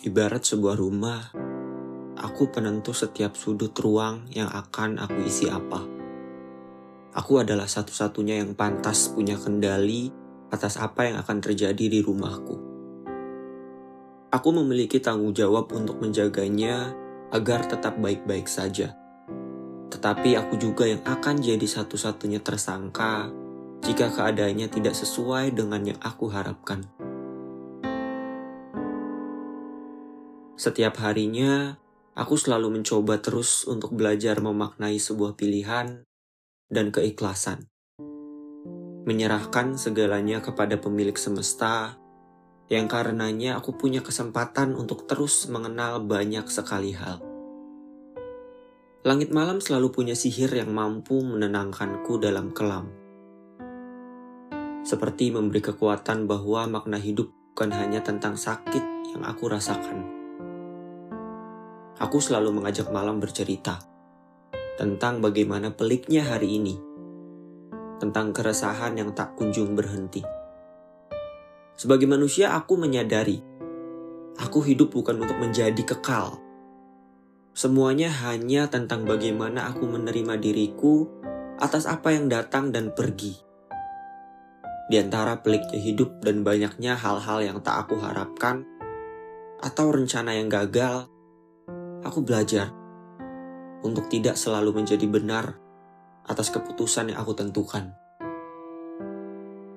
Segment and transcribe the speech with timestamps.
[0.00, 1.28] Ibarat sebuah rumah,
[2.16, 5.84] aku penentu setiap sudut ruang yang akan aku isi apa.
[7.12, 10.08] Aku adalah satu-satunya yang pantas punya kendali
[10.48, 12.56] atas apa yang akan terjadi di rumahku.
[14.32, 16.96] Aku memiliki tanggung jawab untuk menjaganya
[17.28, 18.96] agar tetap baik-baik saja.
[19.92, 23.28] Tetapi aku juga yang akan jadi satu-satunya tersangka
[23.84, 26.88] jika keadaannya tidak sesuai dengan yang aku harapkan.
[30.60, 31.80] Setiap harinya,
[32.12, 36.04] aku selalu mencoba terus untuk belajar memaknai sebuah pilihan
[36.68, 37.72] dan keikhlasan.
[39.08, 41.96] Menyerahkan segalanya kepada pemilik semesta,
[42.68, 47.24] yang karenanya aku punya kesempatan untuk terus mengenal banyak sekali hal.
[49.00, 52.92] Langit malam selalu punya sihir yang mampu menenangkanku dalam kelam.
[54.84, 60.19] Seperti memberi kekuatan bahwa makna hidup bukan hanya tentang sakit yang aku rasakan
[62.00, 63.76] aku selalu mengajak malam bercerita
[64.80, 66.80] tentang bagaimana peliknya hari ini,
[68.00, 70.24] tentang keresahan yang tak kunjung berhenti.
[71.76, 73.44] Sebagai manusia, aku menyadari
[74.40, 76.40] aku hidup bukan untuk menjadi kekal.
[77.52, 81.04] Semuanya hanya tentang bagaimana aku menerima diriku
[81.60, 83.36] atas apa yang datang dan pergi.
[84.88, 88.64] Di antara peliknya hidup dan banyaknya hal-hal yang tak aku harapkan,
[89.60, 91.09] atau rencana yang gagal,
[92.00, 92.72] aku belajar
[93.84, 95.56] untuk tidak selalu menjadi benar
[96.24, 97.92] atas keputusan yang aku tentukan.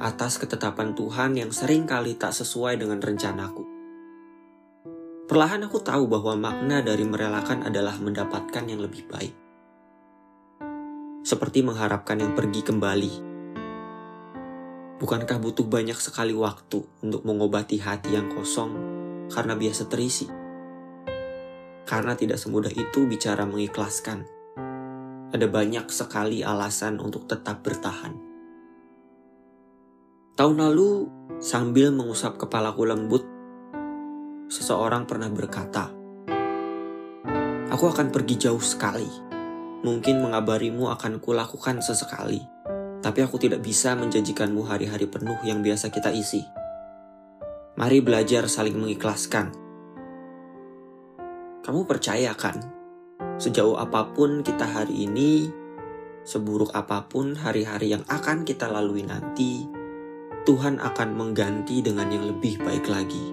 [0.00, 3.64] Atas ketetapan Tuhan yang sering kali tak sesuai dengan rencanaku.
[5.28, 9.34] Perlahan aku tahu bahwa makna dari merelakan adalah mendapatkan yang lebih baik.
[11.20, 13.12] Seperti mengharapkan yang pergi kembali.
[14.98, 18.72] Bukankah butuh banyak sekali waktu untuk mengobati hati yang kosong
[19.30, 20.39] karena biasa terisi?
[21.88, 24.26] Karena tidak semudah itu bicara mengikhlaskan.
[25.30, 28.18] Ada banyak sekali alasan untuk tetap bertahan.
[30.34, 31.06] Tahun lalu,
[31.38, 33.22] sambil mengusap kepalaku lembut,
[34.50, 35.92] seseorang pernah berkata,
[37.70, 39.06] Aku akan pergi jauh sekali.
[39.80, 42.42] Mungkin mengabarimu akan kulakukan sesekali,
[43.00, 46.44] tapi aku tidak bisa menjanjikanmu hari-hari penuh yang biasa kita isi.
[47.78, 49.69] Mari belajar saling mengikhlaskan
[51.60, 52.56] kamu percaya kan?
[53.36, 55.52] Sejauh apa pun kita hari ini,
[56.24, 59.68] seburuk apa pun hari-hari yang akan kita lalui nanti,
[60.48, 63.24] Tuhan akan mengganti dengan yang lebih baik lagi.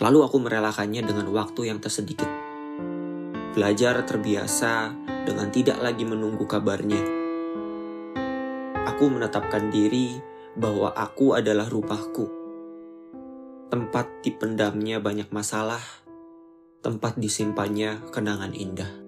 [0.00, 2.28] Lalu aku merelakannya dengan waktu yang tersedikit.
[3.52, 4.96] Belajar terbiasa
[5.28, 7.04] dengan tidak lagi menunggu kabarnya.
[8.96, 10.16] Aku menetapkan diri
[10.56, 12.39] bahwa aku adalah rumahku
[13.70, 15.80] tempat dipendamnya banyak masalah,
[16.82, 18.99] tempat disimpannya kenangan indah.